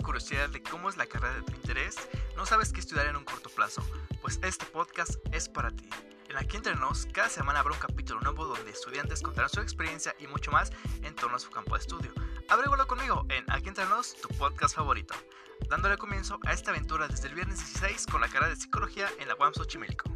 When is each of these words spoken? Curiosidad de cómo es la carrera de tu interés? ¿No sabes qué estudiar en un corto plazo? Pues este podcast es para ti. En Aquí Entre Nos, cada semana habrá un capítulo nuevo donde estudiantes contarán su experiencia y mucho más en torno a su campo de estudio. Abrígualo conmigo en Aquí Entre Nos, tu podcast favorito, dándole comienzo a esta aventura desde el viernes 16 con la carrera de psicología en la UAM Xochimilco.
Curiosidad 0.00 0.48
de 0.50 0.62
cómo 0.62 0.88
es 0.88 0.96
la 0.96 1.06
carrera 1.06 1.34
de 1.34 1.42
tu 1.42 1.52
interés? 1.52 1.96
¿No 2.36 2.46
sabes 2.46 2.72
qué 2.72 2.80
estudiar 2.80 3.06
en 3.06 3.16
un 3.16 3.24
corto 3.24 3.48
plazo? 3.50 3.82
Pues 4.20 4.38
este 4.42 4.64
podcast 4.66 5.14
es 5.32 5.48
para 5.48 5.70
ti. 5.70 5.88
En 6.28 6.36
Aquí 6.36 6.56
Entre 6.56 6.74
Nos, 6.74 7.06
cada 7.12 7.28
semana 7.28 7.60
habrá 7.60 7.72
un 7.72 7.78
capítulo 7.78 8.20
nuevo 8.20 8.46
donde 8.46 8.70
estudiantes 8.70 9.22
contarán 9.22 9.50
su 9.50 9.60
experiencia 9.60 10.14
y 10.18 10.26
mucho 10.26 10.50
más 10.50 10.70
en 11.02 11.14
torno 11.14 11.36
a 11.36 11.40
su 11.40 11.50
campo 11.50 11.74
de 11.74 11.80
estudio. 11.80 12.12
Abrígualo 12.48 12.86
conmigo 12.86 13.26
en 13.28 13.44
Aquí 13.50 13.68
Entre 13.68 13.86
Nos, 13.86 14.14
tu 14.20 14.28
podcast 14.36 14.74
favorito, 14.74 15.14
dándole 15.68 15.96
comienzo 15.96 16.38
a 16.44 16.52
esta 16.52 16.70
aventura 16.70 17.08
desde 17.08 17.28
el 17.28 17.34
viernes 17.34 17.58
16 17.58 18.06
con 18.06 18.20
la 18.20 18.28
carrera 18.28 18.48
de 18.48 18.56
psicología 18.56 19.08
en 19.18 19.28
la 19.28 19.34
UAM 19.36 19.54
Xochimilco. 19.54 20.15